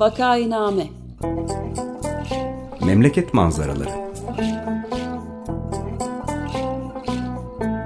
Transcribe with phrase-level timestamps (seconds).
[0.00, 0.86] Vakainame
[2.86, 3.90] Memleket manzaraları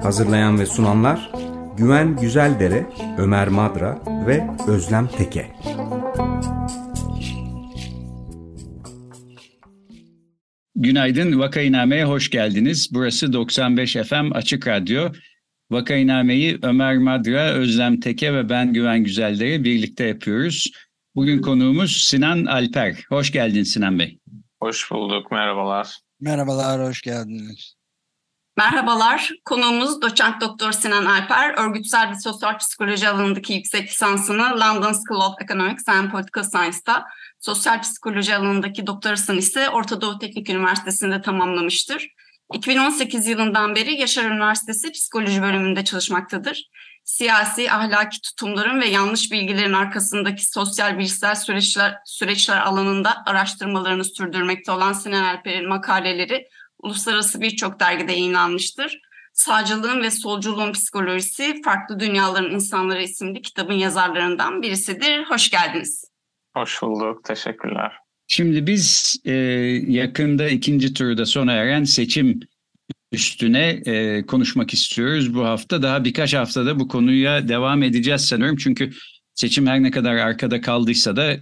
[0.03, 1.33] Hazırlayan ve sunanlar
[1.77, 2.87] Güven Güzeldere,
[3.19, 5.47] Ömer Madra ve Özlem Teke.
[10.77, 12.89] Günaydın, Vakainame'ye hoş geldiniz.
[12.93, 15.09] Burası 95 FM Açık Radyo.
[15.71, 20.71] Vakainame'yi Ömer Madra, Özlem Teke ve ben Güven Güzeldere birlikte yapıyoruz.
[21.17, 23.05] Bugün konuğumuz Sinan Alper.
[23.09, 24.19] Hoş geldin Sinan Bey.
[24.61, 25.99] Hoş bulduk, merhabalar.
[26.21, 27.75] Merhabalar, hoş geldiniz.
[28.57, 35.21] Merhabalar, konuğumuz doçent doktor Sinan Alper, örgütsel ve sosyal psikoloji alanındaki yüksek lisansını London School
[35.21, 37.05] of Economics and Political Science'da,
[37.41, 42.09] sosyal psikoloji alanındaki doktorasını ise Orta Doğu Teknik Üniversitesi'nde tamamlamıştır.
[42.55, 46.69] 2018 yılından beri Yaşar Üniversitesi Psikoloji bölümünde çalışmaktadır.
[47.05, 54.93] Siyasi, ahlaki tutumların ve yanlış bilgilerin arkasındaki sosyal bilişsel süreçler, süreçler alanında araştırmalarını sürdürmekte olan
[54.93, 59.01] Sinan Alper'in makaleleri uluslararası birçok dergide yayınlanmıştır.
[59.33, 65.25] Sağcılığın ve solculuğun psikolojisi Farklı Dünyaların İnsanları isimli kitabın yazarlarından birisidir.
[65.25, 66.05] Hoş geldiniz.
[66.57, 67.93] Hoş bulduk, teşekkürler.
[68.27, 69.33] Şimdi biz e,
[69.89, 72.41] yakında ikinci turda sona eren seçim
[73.15, 75.83] üstüne e, konuşmak istiyoruz bu hafta.
[75.83, 78.57] Daha birkaç haftada bu konuya devam edeceğiz sanıyorum.
[78.57, 78.91] Çünkü
[79.35, 81.37] seçim her ne kadar arkada kaldıysa da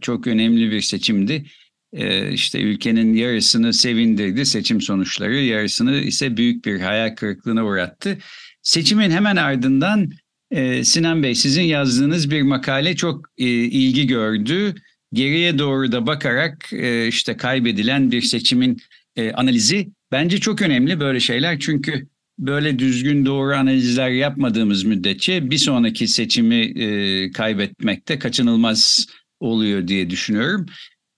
[0.00, 1.44] çok önemli bir seçimdi.
[1.92, 8.18] E, işte ülkenin yarısını sevindirdi seçim sonuçları, yarısını ise büyük bir hayal kırıklığına uğrattı.
[8.62, 10.10] Seçimin hemen ardından
[10.50, 14.74] e, Sinan Bey sizin yazdığınız bir makale çok e, ilgi gördü
[15.12, 18.76] geriye doğru da bakarak e, işte kaybedilen bir seçimin
[19.16, 25.58] e, analizi bence çok önemli böyle şeyler çünkü böyle düzgün doğru analizler yapmadığımız müddetçe bir
[25.58, 29.06] sonraki seçimi e, kaybetmekte kaçınılmaz
[29.40, 30.66] oluyor diye düşünüyorum.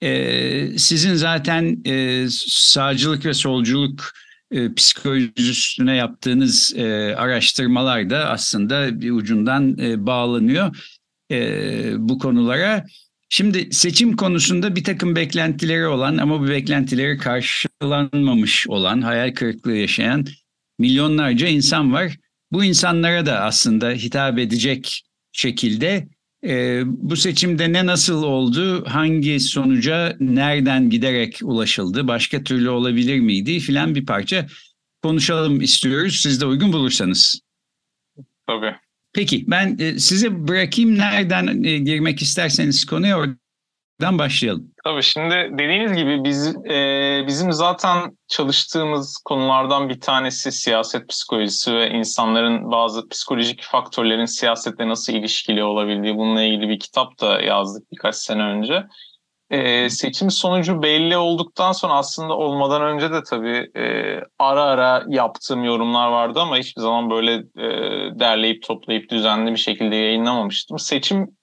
[0.02, 4.12] E, sizin zaten e, sağcılık ve solculuk
[4.50, 10.76] e, psikolojisi üstüne yaptığınız e, araştırmalar da aslında bir ucundan e, bağlanıyor
[11.30, 12.84] e, bu konulara.
[13.28, 20.26] Şimdi seçim konusunda bir takım beklentileri olan ama bu beklentileri karşılanmamış olan, hayal kırıklığı yaşayan
[20.78, 22.16] milyonlarca insan var.
[22.52, 25.02] Bu insanlara da aslında hitap edecek
[25.32, 26.08] şekilde
[26.44, 33.60] e, bu seçimde ne nasıl oldu, hangi sonuca nereden giderek ulaşıldı, başka türlü olabilir miydi
[33.60, 34.46] filan bir parça
[35.02, 36.20] konuşalım istiyoruz.
[36.22, 37.40] Siz de uygun bulursanız.
[38.46, 38.76] Tabii.
[39.18, 44.70] Peki ben e, size bırakayım nereden e, girmek isterseniz konuya oradan başlayalım.
[44.84, 51.90] Tabii şimdi dediğiniz gibi biz e, bizim zaten çalıştığımız konulardan bir tanesi siyaset psikolojisi ve
[51.90, 58.14] insanların bazı psikolojik faktörlerin siyasetle nasıl ilişkili olabildiği bununla ilgili bir kitap da yazdık birkaç
[58.14, 58.86] sene önce.
[59.50, 65.64] E, seçim sonucu belli olduktan sonra aslında olmadan önce de tabii e, ara ara yaptığım
[65.64, 67.69] yorumlar vardı ama hiçbir zaman böyle e,
[68.20, 70.78] derleyip toplayıp düzenli bir şekilde yayınlamamıştım.
[70.78, 71.37] Seçim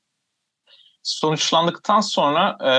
[1.03, 2.73] sonuçlandıktan sonra e,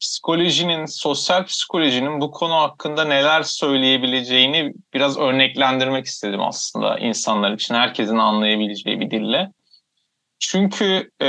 [0.00, 7.74] psikolojinin, sosyal psikolojinin bu konu hakkında neler söyleyebileceğini biraz örneklendirmek istedim aslında insanlar için.
[7.74, 9.50] Herkesin anlayabileceği bir dille.
[10.50, 11.28] Çünkü e,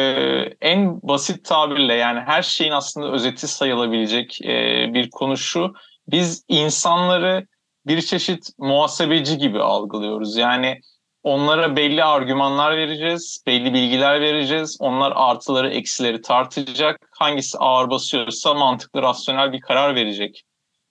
[0.61, 4.53] en basit tabirle yani her şeyin aslında özeti sayılabilecek e,
[4.93, 5.73] bir konu şu.
[6.07, 7.47] Biz insanları
[7.85, 10.37] bir çeşit muhasebeci gibi algılıyoruz.
[10.37, 10.79] Yani
[11.23, 14.77] onlara belli argümanlar vereceğiz, belli bilgiler vereceğiz.
[14.79, 17.09] Onlar artıları, eksileri tartacak.
[17.19, 20.43] Hangisi ağır basıyorsa mantıklı, rasyonel bir karar verecek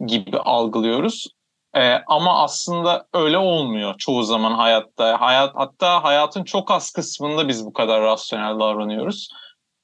[0.06, 1.33] gibi algılıyoruz.
[1.76, 5.20] Ee, ama aslında öyle olmuyor çoğu zaman hayatta.
[5.20, 9.28] Hayat hatta hayatın çok az kısmında biz bu kadar rasyonel davranıyoruz.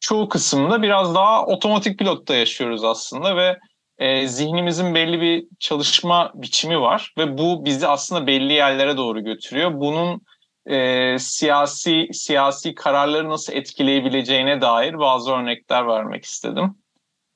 [0.00, 3.58] Çoğu kısmında biraz daha otomatik pilotta yaşıyoruz aslında ve
[3.98, 9.70] e, zihnimizin belli bir çalışma biçimi var ve bu bizi aslında belli yerlere doğru götürüyor.
[9.74, 10.22] Bunun
[10.66, 16.74] e, siyasi siyasi kararları nasıl etkileyebileceğine dair bazı örnekler vermek istedim.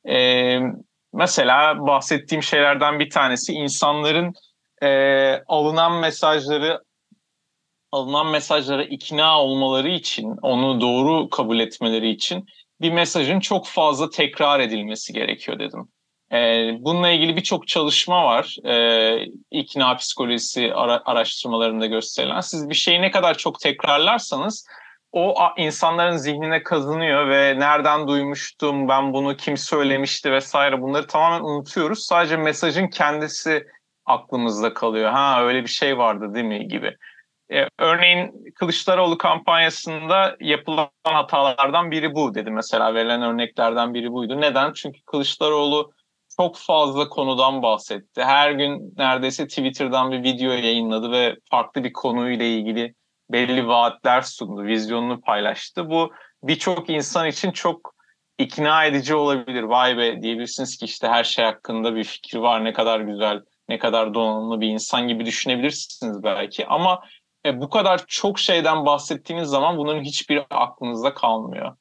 [0.08, 0.58] E,
[1.14, 4.34] mesela bahsettiğim şeylerden bir tanesi insanların
[4.82, 4.88] e,
[5.46, 6.81] alınan mesajları
[7.93, 12.46] alınan mesajlara ikna olmaları için, onu doğru kabul etmeleri için
[12.81, 15.88] bir mesajın çok fazla tekrar edilmesi gerekiyor dedim.
[16.32, 16.37] E,
[16.81, 18.56] bununla ilgili birçok çalışma var.
[18.67, 22.40] E, ikna psikolojisi ara, araştırmalarında gösterilen.
[22.40, 24.67] Siz bir şeyi ne kadar çok tekrarlarsanız
[25.14, 32.05] o insanların zihnine kazınıyor ve nereden duymuştum, ben bunu kim söylemişti vesaire bunları tamamen unutuyoruz.
[32.05, 33.66] Sadece mesajın kendisi
[34.06, 35.11] aklımızda kalıyor.
[35.11, 36.96] Ha öyle bir şey vardı değil mi gibi.
[37.52, 44.40] E, örneğin Kılıçdaroğlu kampanyasında yapılan hatalardan biri bu dedi mesela verilen örneklerden biri buydu.
[44.40, 44.72] Neden?
[44.72, 45.93] Çünkü Kılıçdaroğlu
[46.37, 48.22] çok fazla konudan bahsetti.
[48.22, 52.94] Her gün neredeyse Twitter'dan bir video yayınladı ve farklı bir konuyla ilgili
[53.30, 55.90] belli vaatler sundu, vizyonunu paylaştı.
[55.90, 56.12] Bu
[56.42, 57.94] birçok insan için çok
[58.38, 59.62] ikna edici olabilir.
[59.62, 63.78] Vay be diyebilirsiniz ki işte her şey hakkında bir fikir var, ne kadar güzel, ne
[63.78, 66.66] kadar donanımlı bir insan gibi düşünebilirsiniz belki.
[66.66, 67.02] Ama
[67.46, 71.76] e, bu kadar çok şeyden bahsettiğiniz zaman bunların hiçbiri aklınızda kalmıyor.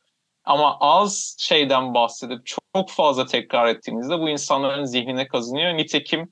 [0.46, 5.78] Ama az şeyden bahsedip çok fazla tekrar ettiğinizde bu insanların zihnine kazınıyor.
[5.78, 6.32] Nitekim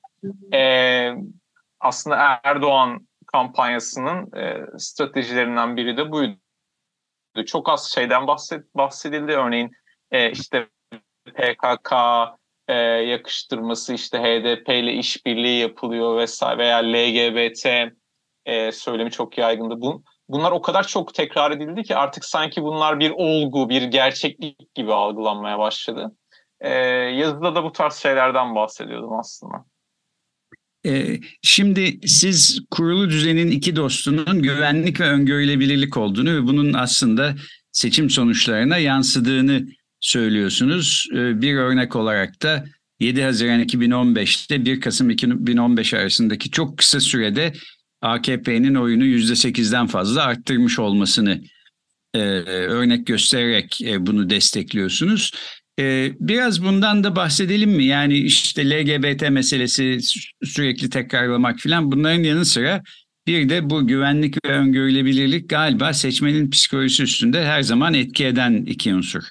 [0.54, 1.12] e,
[1.80, 6.38] aslında Erdoğan kampanyasının e, stratejilerinden biri de buydu.
[7.46, 9.32] Çok az şeyden bahset, bahsedildi.
[9.32, 9.72] Örneğin
[10.12, 10.68] e, işte
[11.26, 11.94] PKK
[12.68, 17.66] e, yakıştırması, işte HDP ile işbirliği yapılıyor vesaire veya LGBT
[18.46, 19.82] e, söylemi çok yaygındı.
[19.82, 24.76] Bu, bunlar o kadar çok tekrar edildi ki artık sanki bunlar bir olgu, bir gerçeklik
[24.76, 26.12] gibi algılanmaya başladı.
[26.60, 29.71] E, yazıda da bu tarz şeylerden bahsediyordum aslında.
[30.86, 37.36] Ee, şimdi siz kurulu düzenin iki dostunun güvenlik ve öngörülebilirlik olduğunu ve bunun aslında
[37.72, 39.68] seçim sonuçlarına yansıdığını
[40.00, 41.08] söylüyorsunuz.
[41.14, 42.66] Ee, bir örnek olarak da
[43.00, 47.54] 7 Haziran 2015'te 1 Kasım 2015 arasındaki çok kısa sürede
[48.02, 51.42] AKP'nin oyunu %8'den fazla arttırmış olmasını
[52.14, 55.32] e, örnek göstererek e, bunu destekliyorsunuz.
[55.82, 57.86] E, biraz bundan da bahsedelim mi?
[57.86, 59.98] Yani işte LGBT meselesi
[60.44, 62.82] sürekli tekrarlamak falan bunların yanı sıra
[63.28, 68.96] bir de bu güvenlik ve öngörülebilirlik galiba seçmenin psikolojisi üstünde her zaman etki eden iki
[68.96, 69.24] unsur.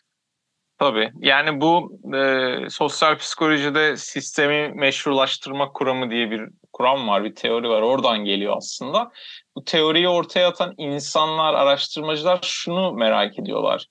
[0.79, 1.13] Tabii.
[1.19, 6.43] Yani bu e, sosyal psikolojide sistemi meşrulaştırma kuramı diye bir
[6.73, 7.83] kuram var, bir teori var.
[7.83, 9.11] Oradan geliyor aslında.
[9.57, 13.87] Bu teoriyi ortaya atan insanlar, araştırmacılar şunu merak ediyorlar.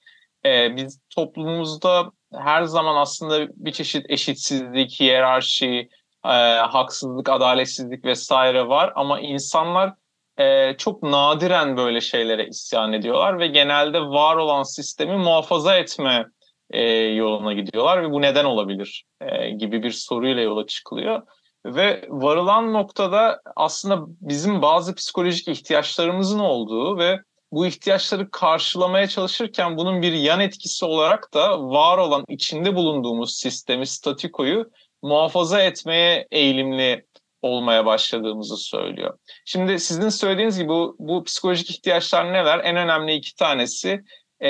[0.46, 5.90] E, biz toplumumuzda her zaman aslında bir çeşit eşitsizlik, hiyerarşi,
[6.26, 6.30] e,
[6.70, 8.94] haksızlık, adaletsizlik vesaire var.
[8.96, 9.94] Ama insanlar
[10.38, 16.26] e, çok nadiren böyle şeylere isyan ediyorlar ve genelde var olan sistemi muhafaza etme
[16.72, 21.22] e, yoluna gidiyorlar ve bu neden olabilir e, gibi bir soruyla yola çıkılıyor.
[21.66, 27.20] Ve varılan noktada aslında bizim bazı psikolojik ihtiyaçlarımızın olduğu ve
[27.51, 33.88] bu ihtiyaçları karşılamaya çalışırken bunun bir yan etkisi olarak da var olan içinde bulunduğumuz sistemi,
[33.88, 37.06] statikoyu muhafaza etmeye eğilimli
[37.42, 39.18] olmaya başladığımızı söylüyor.
[39.46, 42.60] Şimdi sizin söylediğiniz gibi bu, bu psikolojik ihtiyaçlar neler?
[42.63, 44.04] En önemli iki tanesi
[44.44, 44.50] e,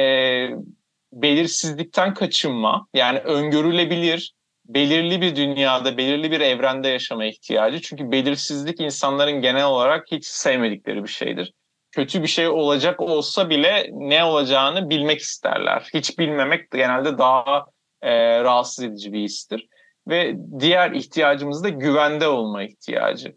[1.13, 2.87] belirsizlikten kaçınma.
[2.93, 4.33] Yani öngörülebilir,
[4.65, 7.81] belirli bir dünyada, belirli bir evrende yaşama ihtiyacı.
[7.81, 11.53] Çünkü belirsizlik insanların genel olarak hiç sevmedikleri bir şeydir.
[11.91, 15.89] Kötü bir şey olacak olsa bile ne olacağını bilmek isterler.
[15.93, 17.65] Hiç bilmemek de genelde daha
[18.01, 19.67] e, rahatsız edici bir histir.
[20.07, 23.35] Ve diğer ihtiyacımız da güvende olma ihtiyacı.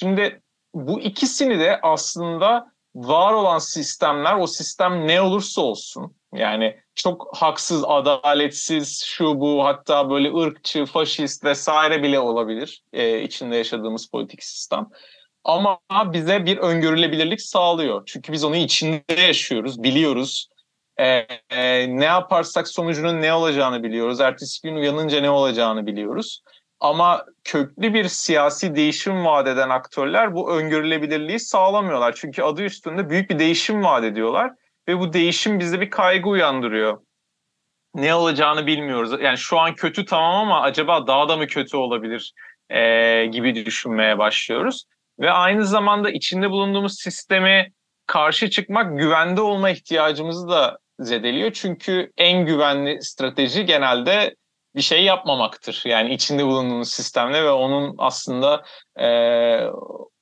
[0.00, 0.42] Şimdi
[0.74, 7.84] bu ikisini de aslında var olan sistemler, o sistem ne olursa olsun, yani çok haksız,
[7.84, 14.86] adaletsiz, şu bu hatta böyle ırkçı, faşist vesaire bile olabilir e, içinde yaşadığımız politik sistem.
[15.44, 15.78] Ama
[16.12, 18.02] bize bir öngörülebilirlik sağlıyor.
[18.06, 20.48] Çünkü biz onu içinde yaşıyoruz, biliyoruz.
[20.96, 21.06] E,
[21.50, 24.20] e, ne yaparsak sonucunun ne olacağını biliyoruz.
[24.20, 26.42] Ertesi gün uyanınca ne olacağını biliyoruz.
[26.80, 32.14] Ama köklü bir siyasi değişim vaat eden aktörler bu öngörülebilirliği sağlamıyorlar.
[32.16, 34.52] Çünkü adı üstünde büyük bir değişim vaat ediyorlar
[34.88, 36.98] ve bu değişim bizde bir kaygı uyandırıyor.
[37.94, 39.20] Ne olacağını bilmiyoruz.
[39.20, 42.32] Yani şu an kötü tamam ama acaba daha da mı kötü olabilir
[42.70, 44.84] e, gibi düşünmeye başlıyoruz.
[45.22, 47.72] Ve aynı zamanda içinde bulunduğumuz sistemi
[48.06, 51.52] karşı çıkmak güvende olma ihtiyacımızı da zedeliyor.
[51.52, 54.36] Çünkü en güvenli strateji genelde
[54.76, 55.82] bir şey yapmamaktır.
[55.86, 58.64] Yani içinde bulunduğumuz sistemle ve onun aslında
[59.00, 59.08] e,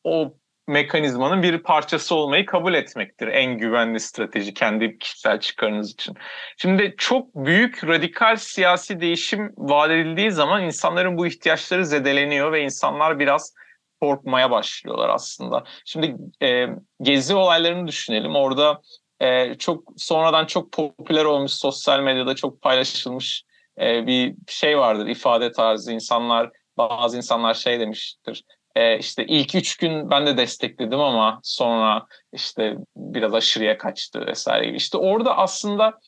[0.05, 0.35] o
[0.69, 6.17] mekanizmanın bir parçası olmayı kabul etmektir en güvenli strateji kendi kişisel çıkarınız için.
[6.57, 13.19] Şimdi çok büyük radikal siyasi değişim vaat edildiği zaman insanların bu ihtiyaçları zedeleniyor ve insanlar
[13.19, 13.55] biraz
[14.01, 15.65] korkmaya başlıyorlar aslında.
[15.85, 16.67] Şimdi e,
[17.03, 18.37] gezi olaylarını düşünelim.
[18.37, 18.81] Orada
[19.21, 23.45] e, çok sonradan çok popüler olmuş sosyal medyada çok paylaşılmış
[23.81, 28.45] e, bir şey vardır ifade tarzı insanlar bazı insanlar şey demiştir
[28.77, 34.75] e, işte ilk üç gün ben de destekledim ama sonra işte biraz aşırıya kaçtı vesaire.
[34.75, 35.99] İşte orada aslında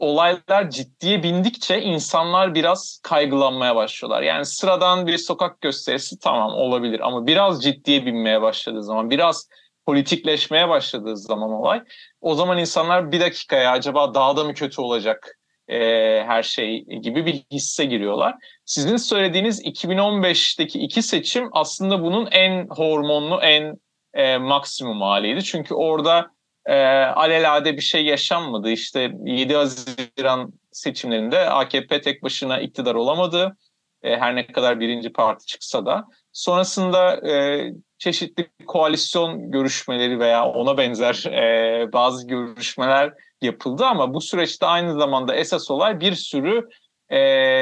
[0.00, 4.22] olaylar ciddiye bindikçe insanlar biraz kaygılanmaya başlıyorlar.
[4.22, 9.48] Yani sıradan bir sokak gösterisi tamam olabilir ama biraz ciddiye binmeye başladığı zaman, biraz
[9.86, 11.82] politikleşmeye başladığı zaman olay
[12.20, 15.38] o zaman insanlar bir dakikaya acaba daha da mı kötü olacak
[15.68, 15.78] e,
[16.26, 18.34] her şey gibi bir hisse giriyorlar.
[18.64, 23.76] Sizin söylediğiniz 2015'teki iki seçim aslında bunun en hormonlu, en
[24.14, 25.44] e, maksimum haliydi.
[25.44, 26.30] Çünkü orada
[26.66, 26.74] e,
[27.04, 28.70] alelade bir şey yaşanmadı.
[28.70, 33.56] İşte 7 Haziran seçimlerinde AKP tek başına iktidar olamadı.
[34.02, 36.04] E, her ne kadar birinci parti çıksa da.
[36.32, 37.64] Sonrasında e,
[37.98, 43.12] çeşitli koalisyon görüşmeleri veya ona benzer e, bazı görüşmeler
[43.42, 46.68] yapıldı ama bu süreçte aynı zamanda esas olay bir sürü
[47.08, 47.18] e,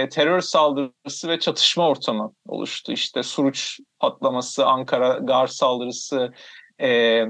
[0.09, 2.93] terör saldırısı ve çatışma ortamı oluştu.
[2.93, 6.33] İşte Suruç patlaması, Ankara Gar saldırısı,
[6.81, 7.23] e,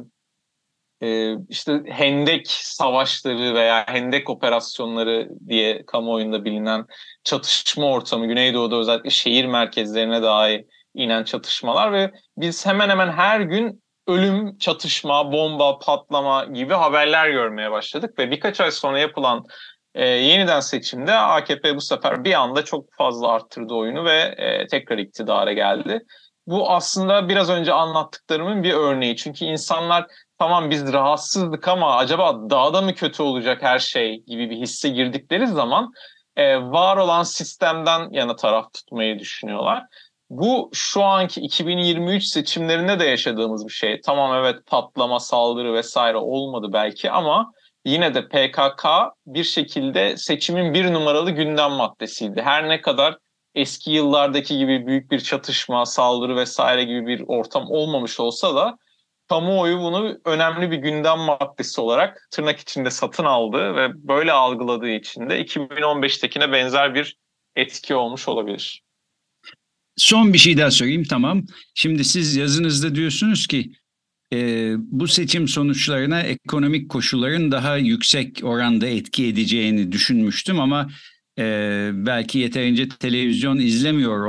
[1.02, 6.86] e, işte Hendek savaşları veya Hendek operasyonları diye kamuoyunda bilinen
[7.24, 13.82] çatışma ortamı, Güneydoğu'da özellikle şehir merkezlerine dahi inen çatışmalar ve biz hemen hemen her gün
[14.06, 19.44] ölüm, çatışma, bomba, patlama gibi haberler görmeye başladık ve birkaç ay sonra yapılan
[19.94, 24.98] e, yeniden seçimde AKP bu sefer bir anda çok fazla arttırdı oyunu ve e, tekrar
[24.98, 26.00] iktidara geldi.
[26.46, 29.16] Bu aslında biraz önce anlattıklarımın bir örneği.
[29.16, 30.06] Çünkü insanlar
[30.38, 34.88] tamam biz rahatsızdık ama acaba daha da mı kötü olacak her şey gibi bir hisse
[34.88, 35.92] girdikleri zaman
[36.36, 39.84] e, var olan sistemden yana taraf tutmayı düşünüyorlar.
[40.30, 44.00] Bu şu anki 2023 seçimlerinde de yaşadığımız bir şey.
[44.00, 47.52] Tamam evet patlama, saldırı vesaire olmadı belki ama
[47.84, 48.86] yine de PKK
[49.26, 52.42] bir şekilde seçimin bir numaralı gündem maddesiydi.
[52.42, 53.16] Her ne kadar
[53.54, 58.78] eski yıllardaki gibi büyük bir çatışma, saldırı vesaire gibi bir ortam olmamış olsa da
[59.28, 65.28] kamuoyu bunu önemli bir gündem maddesi olarak tırnak içinde satın aldı ve böyle algıladığı için
[65.28, 67.16] de 2015'tekine benzer bir
[67.56, 68.82] etki olmuş olabilir.
[69.96, 71.44] Son bir şey daha söyleyeyim tamam.
[71.74, 73.72] Şimdi siz yazınızda diyorsunuz ki
[74.32, 80.88] e, bu seçim sonuçlarına ekonomik koşulların daha yüksek oranda etki edeceğini düşünmüştüm ama
[81.38, 81.44] e,
[81.92, 84.26] belki yeterince televizyon izlemiyor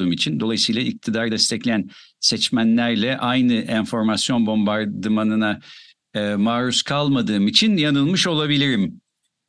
[0.00, 1.90] olduğum için dolayısıyla iktidar destekleyen
[2.20, 5.60] seçmenlerle aynı enformasyon bombardımanına
[6.14, 9.00] e, maruz kalmadığım için yanılmış olabilirim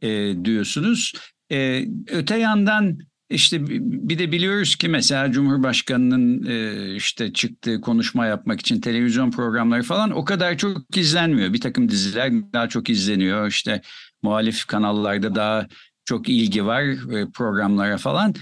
[0.01, 1.13] e, diyorsunuz.
[1.51, 2.98] E, öte yandan
[3.29, 9.84] işte bir de biliyoruz ki mesela Cumhurbaşkanı'nın e, işte çıktığı konuşma yapmak için televizyon programları
[9.84, 11.53] falan o kadar çok izlenmiyor.
[11.53, 13.48] Bir takım diziler daha çok izleniyor.
[13.48, 13.81] İşte
[14.22, 15.67] muhalif kanallarda daha
[16.05, 18.34] çok ilgi var e, programlara falan.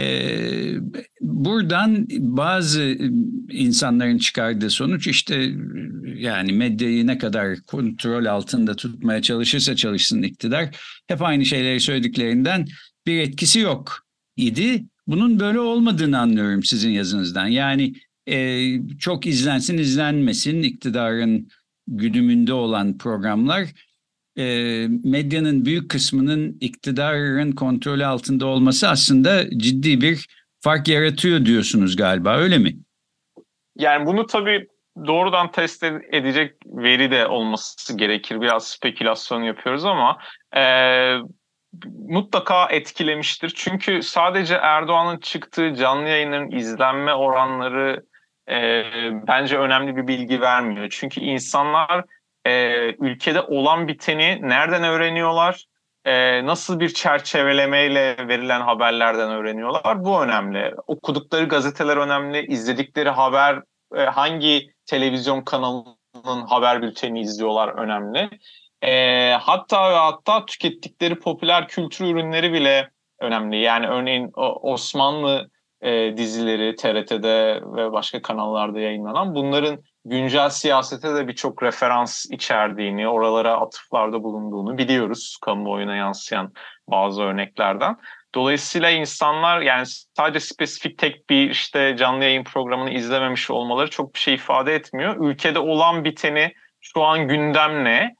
[0.00, 0.74] Ee,
[1.20, 2.98] buradan bazı
[3.50, 5.54] insanların çıkardığı sonuç işte
[6.16, 10.76] yani medyayı ne kadar kontrol altında tutmaya çalışırsa çalışsın iktidar
[11.06, 12.66] hep aynı şeyleri söylediklerinden
[13.06, 14.84] bir etkisi yok idi.
[15.06, 17.46] Bunun böyle olmadığını anlıyorum sizin yazınızdan.
[17.46, 17.94] Yani
[18.26, 21.48] e, çok izlensin izlenmesin iktidarın
[21.86, 23.68] güdümünde olan programlar
[24.36, 24.44] e,
[25.04, 30.26] medyanın büyük kısmının iktidarın kontrolü altında olması aslında ciddi bir
[30.60, 32.76] fark yaratıyor diyorsunuz galiba öyle mi?
[33.76, 34.66] Yani bunu tabii
[35.06, 35.82] doğrudan test
[36.12, 38.40] edecek veri de olması gerekir.
[38.40, 40.18] Biraz spekülasyon yapıyoruz ama
[40.56, 40.62] e,
[42.08, 43.52] mutlaka etkilemiştir.
[43.56, 48.04] Çünkü sadece Erdoğan'ın çıktığı canlı yayınların izlenme oranları
[48.48, 48.84] e,
[49.26, 50.86] bence önemli bir bilgi vermiyor.
[50.90, 52.04] Çünkü insanlar
[52.46, 55.64] e, ülkede olan biteni nereden öğreniyorlar?
[56.04, 60.04] E, nasıl bir çerçevelemeyle verilen haberlerden öğreniyorlar?
[60.04, 60.74] Bu önemli.
[60.86, 63.62] Okudukları gazeteler önemli, izledikleri haber
[63.96, 68.30] e, hangi televizyon kanalının haber bülteni izliyorlar önemli.
[68.82, 73.60] E, hatta ve hatta tükettikleri popüler kültür ürünleri bile önemli.
[73.60, 74.30] Yani örneğin
[74.62, 83.08] Osmanlı e, dizileri TRT'de ve başka kanallarda yayınlanan bunların güncel siyasete de birçok referans içerdiğini,
[83.08, 86.52] oralara atıflarda bulunduğunu biliyoruz kamuoyuna yansıyan
[86.88, 87.96] bazı örneklerden.
[88.34, 94.18] Dolayısıyla insanlar yani sadece spesifik tek bir işte canlı yayın programını izlememiş olmaları çok bir
[94.18, 95.30] şey ifade etmiyor.
[95.30, 98.14] Ülkede olan biteni şu an gündem ne?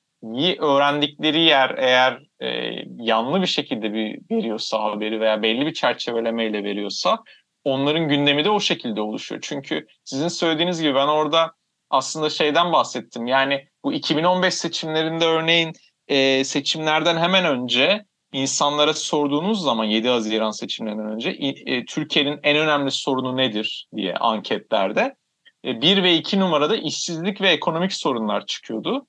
[0.59, 2.49] öğrendikleri yer eğer e,
[2.97, 7.19] yanlı bir şekilde bir veriyorsa haberi veya belli bir çerçevelemeyle veriyorsa
[7.65, 9.41] onların gündemi de o şekilde oluşuyor.
[9.45, 11.53] Çünkü sizin söylediğiniz gibi ben orada
[11.91, 13.27] aslında şeyden bahsettim.
[13.27, 15.73] Yani bu 2015 seçimlerinde örneğin
[16.09, 22.91] e, seçimlerden hemen önce insanlara sorduğunuz zaman 7 Haziran seçimlerinden önce e, Türkiye'nin en önemli
[22.91, 25.17] sorunu nedir diye anketlerde
[25.65, 29.07] e, 1 ve 2 numarada işsizlik ve ekonomik sorunlar çıkıyordu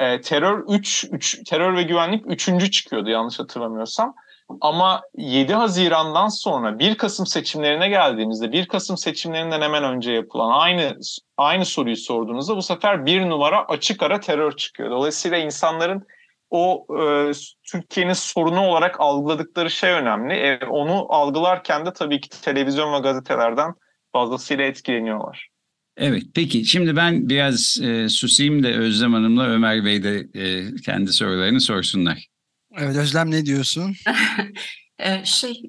[0.00, 2.72] e, terör 3, 3 terör ve güvenlik 3.
[2.72, 4.14] çıkıyordu yanlış hatırlamıyorsam.
[4.60, 10.98] Ama 7 Haziran'dan sonra 1 Kasım seçimlerine geldiğimizde 1 Kasım seçimlerinden hemen önce yapılan aynı
[11.36, 14.90] aynı soruyu sorduğunuzda bu sefer bir numara açık ara terör çıkıyor.
[14.90, 16.06] Dolayısıyla insanların
[16.50, 17.32] o e,
[17.72, 20.34] Türkiye'nin sorunu olarak algıladıkları şey önemli.
[20.34, 23.74] E, onu algılarken de tabii ki televizyon ve gazetelerden
[24.12, 25.48] fazlasıyla etkileniyorlar.
[25.96, 31.12] Evet peki şimdi ben biraz e, susayım da Özlem Hanım'la Ömer Bey de e, kendi
[31.12, 32.33] sorularını sorsunlar.
[32.78, 33.94] Evet Özlem ne diyorsun?
[34.98, 35.62] Ee, şey,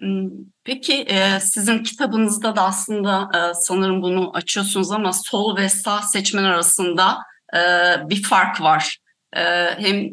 [0.63, 6.43] peki e, sizin kitabınızda da aslında e, sanırım bunu açıyorsunuz ama sol ve sağ seçmen
[6.43, 7.17] arasında
[7.55, 7.59] e,
[8.09, 8.97] bir fark var.
[9.77, 10.11] Hem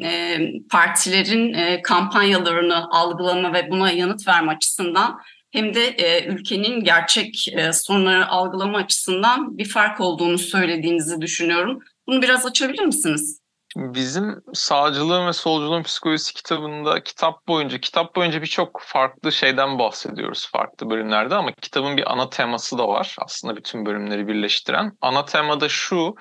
[0.70, 5.18] partilerin kampanyalarını algılama ve buna yanıt verme açısından
[5.50, 5.96] hem de
[6.28, 11.78] ülkenin gerçek sorunları algılama açısından bir fark olduğunu söylediğinizi düşünüyorum.
[12.06, 13.41] Bunu biraz açabilir misiniz?
[13.76, 20.90] Bizim sağcılığın ve solculuğun psikolojisi kitabında kitap boyunca kitap boyunca birçok farklı şeyden bahsediyoruz farklı
[20.90, 24.92] bölümlerde ama kitabın bir ana teması da var aslında bütün bölümleri birleştiren.
[25.00, 26.14] Ana tema da şu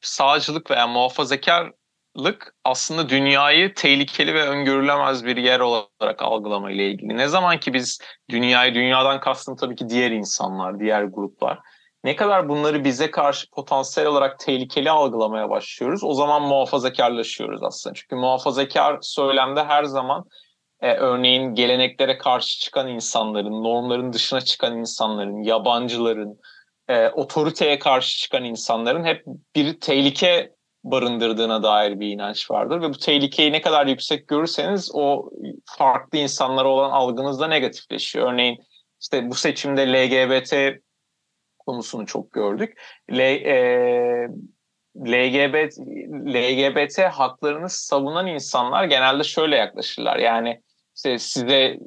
[0.00, 7.16] sağcılık veya muhafazakarlık aslında dünyayı tehlikeli ve öngörülemez bir yer olarak algılama ile ilgili.
[7.16, 7.98] Ne zaman ki biz
[8.30, 11.58] dünyayı dünyadan kastım tabii ki diğer insanlar, diğer gruplar
[12.06, 17.94] ne kadar bunları bize karşı potansiyel olarak tehlikeli algılamaya başlıyoruz o zaman muhafazakarlaşıyoruz aslında.
[17.94, 20.24] Çünkü muhafazakar söylemde her zaman
[20.80, 26.40] e, örneğin geleneklere karşı çıkan insanların, normların dışına çıkan insanların, yabancıların,
[26.88, 29.24] e, otoriteye karşı çıkan insanların hep
[29.56, 30.52] bir tehlike
[30.84, 35.30] barındırdığına dair bir inanç vardır ve bu tehlikeyi ne kadar yüksek görürseniz o
[35.64, 38.32] farklı insanlara olan algınız da negatifleşiyor.
[38.32, 38.58] Örneğin
[39.00, 40.85] işte bu seçimde LGBT
[41.66, 42.78] konusunu çok gördük.
[43.12, 44.28] L, e,
[44.96, 45.78] LGBT,
[46.34, 50.16] LGBT haklarını savunan insanlar genelde şöyle yaklaşırlar.
[50.16, 50.62] Yani
[50.96, 51.78] işte size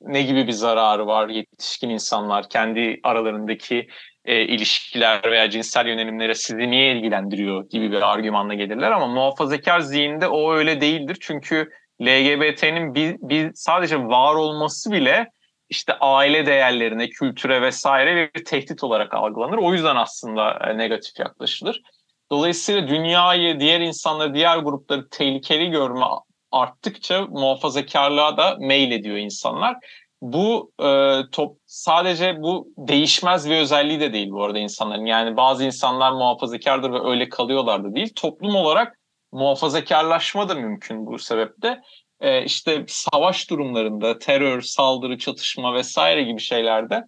[0.00, 3.88] ne gibi bir zararı var yetişkin insanlar kendi aralarındaki
[4.24, 10.28] e, ilişkiler veya cinsel yönelimlere sizi niye ilgilendiriyor gibi bir argümanla gelirler ama muhafazakar zihinde
[10.28, 11.16] o öyle değildir.
[11.20, 11.70] Çünkü
[12.02, 15.30] LGBT'nin bir, bir sadece var olması bile
[15.68, 19.58] işte aile değerlerine, kültüre vesaire bir tehdit olarak algılanır.
[19.58, 21.82] O yüzden aslında e, negatif yaklaşılır.
[22.30, 26.06] Dolayısıyla dünyayı, diğer insanları, diğer grupları tehlikeli görme
[26.52, 29.76] arttıkça muhafazakarlığa da mail ediyor insanlar.
[30.22, 35.06] Bu e, top, sadece bu değişmez bir özelliği de değil bu arada insanların.
[35.06, 38.12] Yani bazı insanlar muhafazakardır ve öyle kalıyorlar da değil.
[38.16, 38.98] Toplum olarak
[39.32, 41.80] muhafazakarlaşma da mümkün bu sebeple
[42.20, 47.04] e, işte savaş durumlarında terör, saldırı, çatışma vesaire gibi şeylerde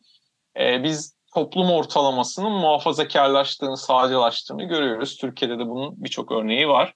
[0.60, 5.16] e, biz toplum ortalamasının muhafazakarlaştığını, sağcılaştığını görüyoruz.
[5.16, 6.94] Türkiye'de de bunun birçok örneği var.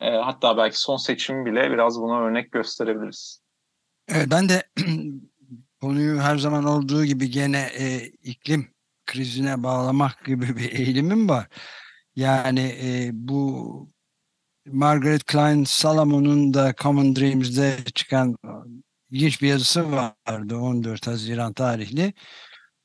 [0.00, 3.40] E, hatta belki son seçim bile biraz buna örnek gösterebiliriz.
[4.08, 4.62] Evet, ben de
[5.80, 8.68] konuyu her zaman olduğu gibi gene e, iklim
[9.06, 11.46] krizine bağlamak gibi bir eğilimim var.
[12.16, 13.95] Yani e, bu
[14.66, 18.36] Margaret Klein Salomon'un da Common Dreams'de çıkan
[19.10, 22.14] ilginç bir yazısı vardı 14 Haziran tarihli.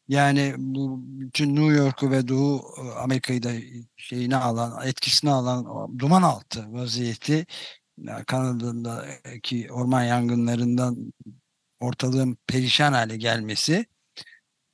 [0.07, 2.63] Yani bu bütün New York'u ve Doğu
[2.97, 3.51] Amerika'yı da
[3.97, 5.65] şeyini alan, etkisini alan
[5.99, 7.45] duman altı vaziyeti
[8.27, 11.13] Kanada'daki orman yangınlarından
[11.79, 13.85] ortalığın perişan hale gelmesi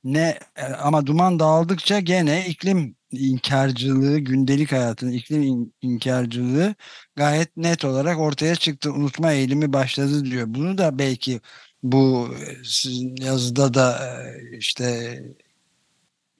[0.04, 0.38] ne
[0.82, 6.74] ama duman dağıldıkça gene iklim inkarcılığı, gündelik hayatın iklim inkarcılığı
[7.16, 8.92] gayet net olarak ortaya çıktı.
[8.92, 10.46] Unutma eğilimi başladı diyor.
[10.48, 11.40] Bunu da belki
[11.82, 14.16] bu sizin yazıda da
[14.58, 15.18] işte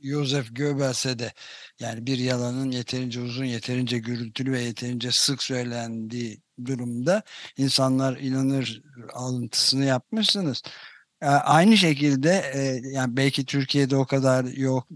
[0.02, 1.32] Joseph Goebbels'e de
[1.80, 7.22] yani bir yalanın yeterince uzun, yeterince gürültülü ve yeterince sık söylendiği durumda
[7.56, 10.62] insanlar inanır alıntısını yapmışsınız.
[11.44, 12.30] Aynı şekilde
[12.92, 14.88] yani belki Türkiye'de o kadar yok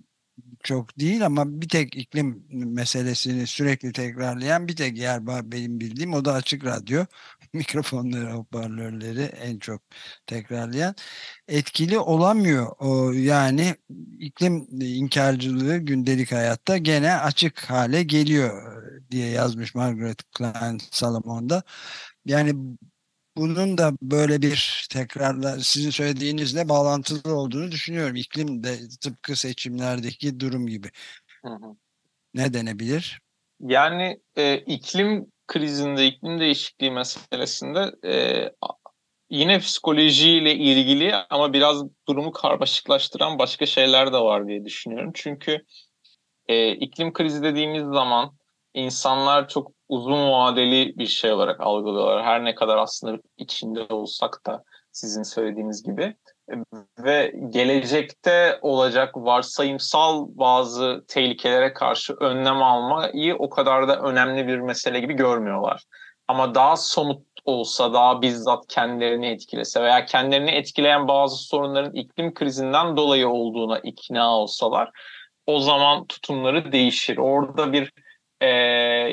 [0.64, 6.14] çok değil ama bir tek iklim meselesini sürekli tekrarlayan bir tek yer var benim bildiğim.
[6.14, 7.04] O da açık radyo.
[7.52, 9.82] Mikrofonları hoparlörleri en çok
[10.26, 10.94] tekrarlayan.
[11.48, 13.76] Etkili olamıyor o yani
[14.18, 21.62] iklim inkarcılığı gündelik hayatta gene açık hale geliyor diye yazmış Margaret Klein Salomon'da.
[22.26, 22.54] Yani
[23.36, 28.16] bunun da böyle bir tekrarla sizin söylediğinizle bağlantılı olduğunu düşünüyorum.
[28.16, 30.90] İklim de tıpkı seçimlerdeki durum gibi.
[31.44, 31.76] Hı hı.
[32.34, 33.20] Ne denebilir?
[33.60, 38.44] Yani e, iklim krizinde, iklim değişikliği meselesinde e,
[39.30, 45.10] yine psikolojiyle ilgili ama biraz durumu karmaşıklaştıran başka şeyler de var diye düşünüyorum.
[45.14, 45.64] Çünkü
[46.48, 48.36] e, iklim krizi dediğimiz zaman
[48.74, 52.24] insanlar çok uzun vadeli bir şey olarak algılıyorlar.
[52.24, 56.14] Her ne kadar aslında içinde olsak da sizin söylediğiniz gibi
[56.98, 65.00] ve gelecekte olacak varsayımsal bazı tehlikelere karşı önlem almayı o kadar da önemli bir mesele
[65.00, 65.82] gibi görmüyorlar.
[66.28, 72.96] Ama daha somut olsa, daha bizzat kendilerini etkilese veya kendilerini etkileyen bazı sorunların iklim krizinden
[72.96, 74.90] dolayı olduğuna ikna olsalar
[75.46, 77.16] o zaman tutumları değişir.
[77.16, 77.92] Orada bir
[78.42, 78.48] e,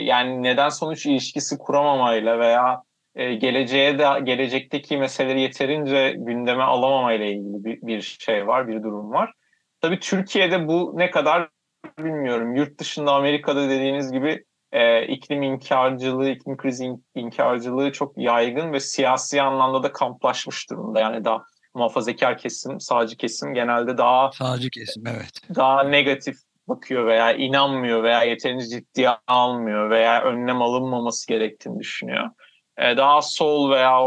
[0.01, 2.83] yani neden sonuç ilişkisi kuramamayla veya
[3.15, 9.11] e, geleceğe de gelecekteki meseleleri yeterince gündeme alamamayla ilgili bir, bir şey var, bir durum
[9.11, 9.31] var.
[9.81, 11.49] Tabii Türkiye'de bu ne kadar
[11.99, 12.55] bilmiyorum.
[12.55, 19.41] Yurt dışında Amerika'da dediğiniz gibi e, iklim inkarcılığı, iklim krizi inkarcılığı çok yaygın ve siyasi
[19.41, 20.99] anlamda da kamplaşmış durumda.
[20.99, 25.55] Yani daha muhafazakar kesim, sağcı kesim genelde daha sağcı kesim evet.
[25.55, 26.35] Daha negatif
[26.69, 32.29] bakıyor veya inanmıyor veya yeterince ciddiye almıyor veya önlem alınmaması gerektiğini düşünüyor.
[32.77, 33.99] Ee, daha sol veya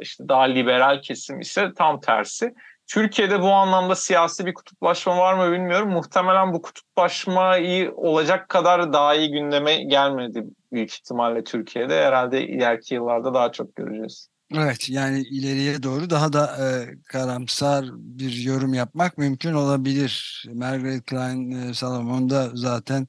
[0.00, 2.54] işte daha liberal kesim ise tam tersi.
[2.86, 5.90] Türkiye'de bu anlamda siyasi bir kutuplaşma var mı bilmiyorum.
[5.90, 12.04] Muhtemelen bu kutuplaşma iyi olacak kadar daha iyi gündeme gelmedi büyük ihtimalle Türkiye'de.
[12.04, 14.31] Herhalde ileriki yıllarda daha çok göreceğiz.
[14.54, 20.44] Evet yani ileriye doğru daha da e, karamsar bir yorum yapmak mümkün olabilir.
[20.54, 23.06] Margaret Klein e, Salomon'da zaten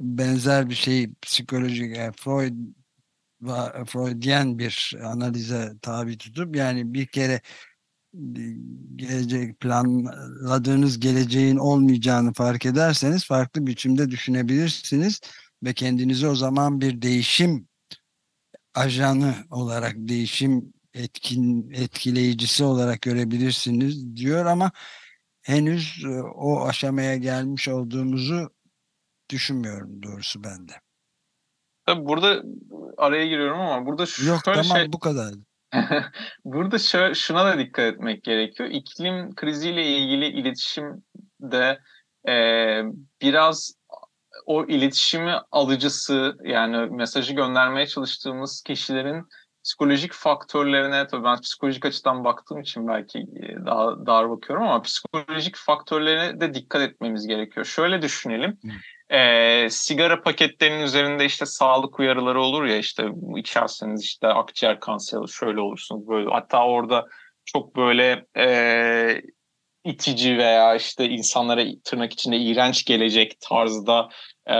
[0.00, 2.54] benzer bir şey psikolojik e, Freud
[3.86, 7.40] Freudian bir analize tabi tutup yani bir kere
[8.96, 15.20] gelecek planladığınız geleceğin olmayacağını fark ederseniz farklı biçimde düşünebilirsiniz
[15.64, 17.68] ve kendinizi o zaman bir değişim
[18.74, 24.70] ajanı olarak değişim etkin etkileyicisi olarak görebilirsiniz diyor ama
[25.42, 28.50] henüz e, o aşamaya gelmiş olduğumuzu
[29.30, 30.72] düşünmüyorum doğrusu ben de.
[31.86, 32.42] Tabii burada
[32.96, 34.92] araya giriyorum ama burada şu Yok tamam şey...
[34.92, 35.34] bu kadar.
[36.44, 36.78] burada
[37.14, 38.68] şuna da dikkat etmek gerekiyor.
[38.72, 41.78] İklim kriziyle ilgili iletişimde
[42.28, 42.34] e,
[43.22, 43.72] biraz
[44.46, 49.26] o iletişimi alıcısı yani mesajı göndermeye çalıştığımız kişilerin
[49.64, 55.56] psikolojik faktörlerine tabii ben psikolojik açıdan baktığım için belki e, daha dar bakıyorum ama psikolojik
[55.56, 57.66] faktörlerine de dikkat etmemiz gerekiyor.
[57.66, 58.58] Şöyle düşünelim.
[59.10, 65.60] E, sigara paketlerinin üzerinde işte sağlık uyarıları olur ya işte içerseniz işte akciğer kanseri şöyle
[65.60, 66.30] olursunuz böyle.
[66.30, 67.06] Hatta orada
[67.44, 68.46] çok böyle e,
[69.84, 74.08] itici veya işte insanlara tırnak içinde iğrenç gelecek tarzda
[74.48, 74.54] e,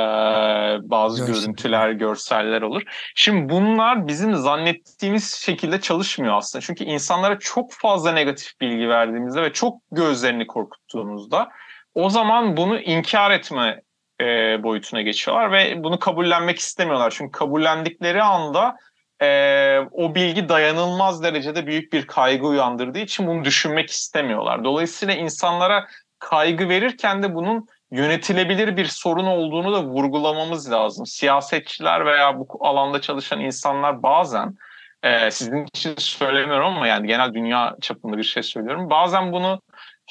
[0.90, 1.42] bazı Görsel.
[1.42, 2.82] görüntüler, görseller olur.
[3.14, 6.62] Şimdi bunlar bizim zannettiğimiz şekilde çalışmıyor aslında.
[6.62, 11.48] Çünkü insanlara çok fazla negatif bilgi verdiğimizde ve çok gözlerini korkuttuğumuzda
[11.94, 13.82] o zaman bunu inkar etme
[14.20, 14.24] e,
[14.62, 17.14] boyutuna geçiyorlar ve bunu kabullenmek istemiyorlar.
[17.16, 18.76] Çünkü kabullendikleri anda
[19.22, 24.64] e, o bilgi dayanılmaz derecede büyük bir kaygı uyandırdığı için bunu düşünmek istemiyorlar.
[24.64, 25.86] Dolayısıyla insanlara
[26.18, 31.06] kaygı verirken de bunun yönetilebilir bir sorun olduğunu da vurgulamamız lazım.
[31.06, 34.56] Siyasetçiler veya bu alanda çalışan insanlar bazen
[35.02, 38.90] e, sizin için söylemiyorum ama yani genel dünya çapında bir şey söylüyorum.
[38.90, 39.60] Bazen bunu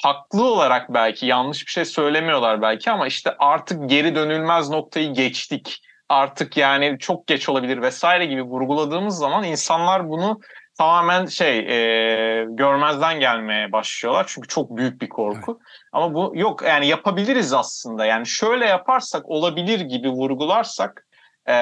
[0.02, 5.82] haklı olarak belki yanlış bir şey söylemiyorlar belki ama işte artık geri dönülmez noktayı geçtik.
[6.08, 10.40] Artık yani çok geç olabilir vesaire gibi vurguladığımız zaman insanlar bunu
[10.78, 14.24] tamamen şey e, görmezden gelmeye başlıyorlar.
[14.28, 15.58] Çünkü çok büyük bir korku.
[15.60, 15.86] Evet.
[15.92, 18.04] Ama bu yok yani yapabiliriz aslında.
[18.06, 21.06] Yani şöyle yaparsak olabilir gibi vurgularsak
[21.48, 21.54] e,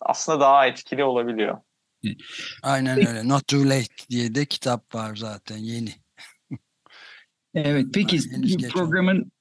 [0.00, 1.58] aslında daha etkili olabiliyor.
[2.62, 3.28] Aynen öyle.
[3.28, 5.90] Not Too Late diye de kitap var zaten yeni.
[7.54, 8.18] evet peki
[8.72, 9.32] programın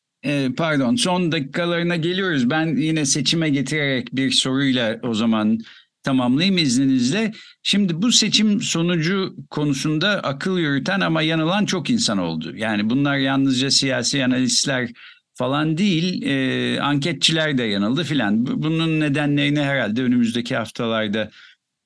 [0.58, 2.50] pardon son dakikalarına geliyoruz.
[2.50, 5.60] Ben yine seçime getirerek bir soruyla o zaman
[6.04, 7.32] tamamlayayım izninizle.
[7.64, 12.56] Şimdi bu seçim sonucu konusunda akıl yürüten ama yanılan çok insan oldu.
[12.56, 14.92] Yani bunlar yalnızca siyasi analistler
[15.34, 18.46] falan değil, e, anketçiler de yanıldı filan.
[18.64, 21.32] Bunun nedenlerini herhalde önümüzdeki haftalarda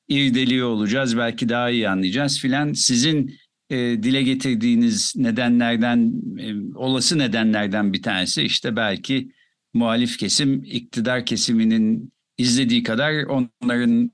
[0.08, 1.17] irdeliyor olacağız.
[1.17, 2.73] Belki daha iyi anlayacağız filan.
[2.73, 9.29] Sizin e, dile getirdiğiniz nedenlerden, e, olası nedenlerden bir tanesi işte belki
[9.73, 14.12] muhalif kesim iktidar kesiminin izlediği kadar onların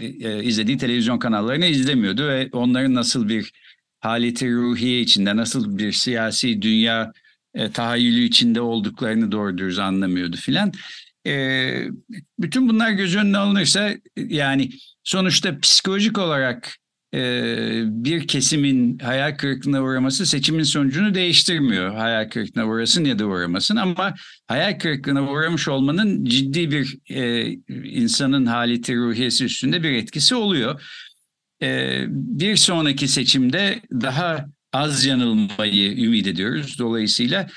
[0.00, 3.52] e, izlediği televizyon kanallarını izlemiyordu ve onların nasıl bir
[4.00, 7.12] haleti ruhiye içinde, nasıl bir siyasi dünya
[7.54, 10.72] e, tahayyülü içinde olduklarını doğru dürüst anlamıyordu filan.
[11.26, 11.84] E,
[12.38, 14.70] bütün bunlar göz önüne alınırsa yani
[15.04, 16.87] sonuçta psikolojik olarak e,
[18.04, 21.94] bir kesimin hayal kırıklığına uğraması seçimin sonucunu değiştirmiyor.
[21.94, 24.14] Hayal kırıklığına uğrasın ya da uğramasın ama
[24.46, 27.50] hayal kırıklığına uğramış olmanın ciddi bir e,
[27.84, 30.82] insanın haleti ruhiyesi üstünde bir etkisi oluyor.
[31.62, 36.78] e, bir sonraki seçimde daha az yanılmayı ümit ediyoruz.
[36.78, 37.48] Dolayısıyla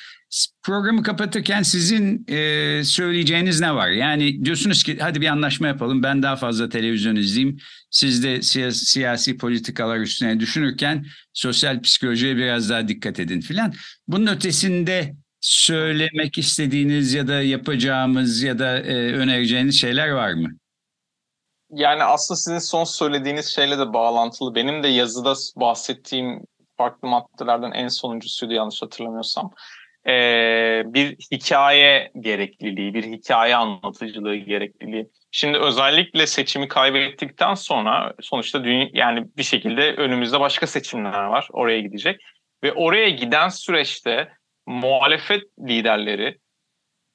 [0.64, 3.90] programı kapatırken sizin e, söyleyeceğiniz ne var?
[3.90, 7.58] Yani diyorsunuz ki hadi bir anlaşma yapalım ben daha fazla televizyon izleyeyim.
[7.90, 13.74] Siz de siyasi, siyasi politikalar üstüne düşünürken sosyal psikolojiye biraz daha dikkat edin filan.
[14.08, 20.50] Bunun ötesinde söylemek istediğiniz ya da yapacağımız ya da e, önereceğiniz şeyler var mı?
[21.72, 24.56] Yani aslında sizin son söylediğiniz şeyle de bağlantılı.
[24.56, 26.42] Benim de yazıda bahsettiğim
[26.78, 29.52] farklı maddelerden en sonuncusuydu yanlış hatırlamıyorsam.
[30.08, 35.08] Ee, bir hikaye gerekliliği, bir hikaye anlatıcılığı gerekliliği.
[35.32, 41.48] Şimdi özellikle seçimi kaybettikten sonra sonuçta dünya, yani bir şekilde önümüzde başka seçimler var.
[41.54, 42.22] Oraya gidecek.
[42.64, 44.30] Ve oraya giden süreçte
[44.66, 46.38] muhalefet liderleri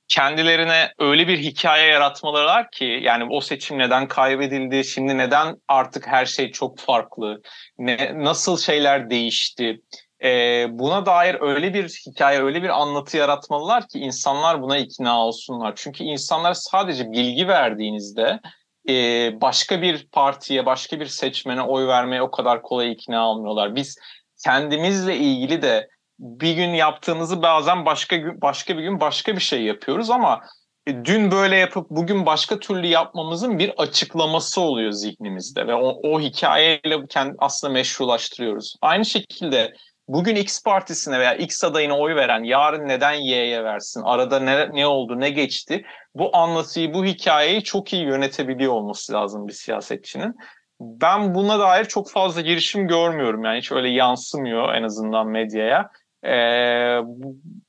[0.08, 6.06] kendilerine öyle bir hikaye yaratmaları var ki yani o seçim neden kaybedildi, şimdi neden artık
[6.06, 7.42] her şey çok farklı,
[7.78, 9.80] ne, nasıl şeyler değişti,
[10.24, 15.72] ee, buna dair öyle bir hikaye, öyle bir anlatı yaratmalılar ki insanlar buna ikna olsunlar.
[15.76, 18.40] Çünkü insanlar sadece bilgi verdiğinizde
[18.88, 18.94] e,
[19.40, 23.74] başka bir partiye, başka bir seçmene oy vermeye o kadar kolay ikna olmuyorlar.
[23.74, 23.98] Biz
[24.44, 29.62] kendimizle ilgili de bir gün yaptığımızı bazen başka gün başka bir gün başka bir şey
[29.62, 30.40] yapıyoruz ama
[30.86, 36.20] e, dün böyle yapıp bugün başka türlü yapmamızın bir açıklaması oluyor zihnimizde ve o, o
[36.20, 38.76] hikayeyle kendi aslında meşrulaştırıyoruz.
[38.82, 39.72] Aynı şekilde
[40.08, 44.02] bugün X partisine veya X adayına oy veren yarın neden Y'ye versin?
[44.04, 45.84] Arada ne, ne oldu, ne geçti?
[46.14, 50.34] Bu anlatıyı, bu hikayeyi çok iyi yönetebiliyor olması lazım bir siyasetçinin.
[50.80, 53.44] Ben buna dair çok fazla girişim görmüyorum.
[53.44, 55.90] Yani hiç öyle yansımıyor en azından medyaya.
[56.24, 57.00] Ee,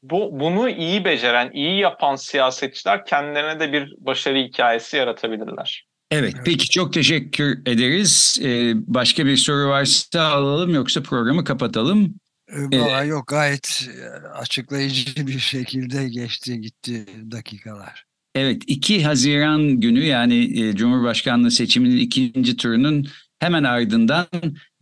[0.04, 5.88] bu, bunu iyi beceren, iyi yapan siyasetçiler kendilerine de bir başarı hikayesi yaratabilirler.
[6.12, 8.40] Evet, peki çok teşekkür ederiz.
[8.44, 12.14] Ee, başka bir soru varsa alalım yoksa programı kapatalım.
[12.52, 13.90] Valla ee, yok gayet
[14.34, 18.06] açıklayıcı bir şekilde geçti gitti dakikalar.
[18.36, 23.08] Evet 2 Haziran günü yani e, Cumhurbaşkanlığı seçiminin ikinci turunun
[23.40, 24.28] hemen ardından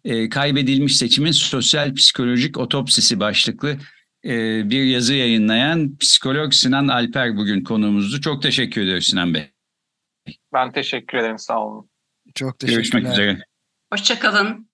[0.03, 3.77] e, kaybedilmiş seçimin sosyal psikolojik otopsisi başlıklı
[4.25, 4.29] e,
[4.69, 8.21] bir yazı yayınlayan psikolog Sinan Alper bugün konuğumuzdu.
[8.21, 9.51] Çok teşekkür ediyoruz Sinan Bey.
[10.53, 11.89] Ben teşekkür ederim sağ olun.
[12.35, 12.77] Çok teşekkürler.
[12.77, 13.45] Görüşmek üzere.
[13.93, 14.69] Hoşçakalın.